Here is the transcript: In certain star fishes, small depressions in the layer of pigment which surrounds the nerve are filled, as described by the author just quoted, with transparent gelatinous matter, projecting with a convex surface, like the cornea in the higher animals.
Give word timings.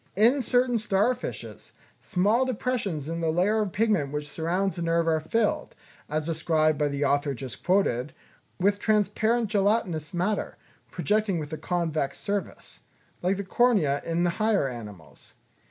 In 0.15 0.41
certain 0.41 0.79
star 0.79 1.13
fishes, 1.13 1.73
small 1.99 2.43
depressions 2.43 3.07
in 3.07 3.21
the 3.21 3.29
layer 3.31 3.61
of 3.61 3.71
pigment 3.71 4.11
which 4.11 4.27
surrounds 4.27 4.75
the 4.75 4.81
nerve 4.81 5.07
are 5.07 5.19
filled, 5.19 5.75
as 6.09 6.25
described 6.25 6.79
by 6.79 6.87
the 6.87 7.05
author 7.05 7.35
just 7.35 7.63
quoted, 7.63 8.11
with 8.59 8.79
transparent 8.79 9.51
gelatinous 9.51 10.11
matter, 10.11 10.57
projecting 10.89 11.37
with 11.37 11.53
a 11.53 11.57
convex 11.59 12.17
surface, 12.17 12.79
like 13.21 13.37
the 13.37 13.43
cornea 13.43 14.01
in 14.03 14.23
the 14.23 14.31
higher 14.41 14.67
animals. 14.67 15.35